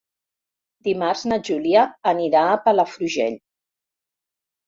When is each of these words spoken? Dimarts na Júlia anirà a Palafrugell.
Dimarts 0.87 1.25
na 1.31 1.37
Júlia 1.49 1.83
anirà 2.13 2.41
a 2.53 2.57
Palafrugell. 2.63 3.37